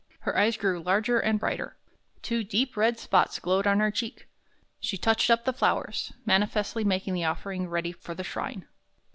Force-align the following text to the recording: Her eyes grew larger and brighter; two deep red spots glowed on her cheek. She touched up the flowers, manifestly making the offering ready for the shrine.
Her 0.21 0.35
eyes 0.35 0.57
grew 0.57 0.81
larger 0.81 1.19
and 1.19 1.39
brighter; 1.39 1.77
two 2.23 2.43
deep 2.43 2.75
red 2.75 2.97
spots 2.97 3.37
glowed 3.37 3.67
on 3.67 3.79
her 3.79 3.91
cheek. 3.91 4.27
She 4.79 4.97
touched 4.97 5.29
up 5.29 5.45
the 5.45 5.53
flowers, 5.53 6.11
manifestly 6.25 6.83
making 6.83 7.13
the 7.13 7.25
offering 7.25 7.69
ready 7.69 7.91
for 7.91 8.15
the 8.15 8.23
shrine. 8.23 8.65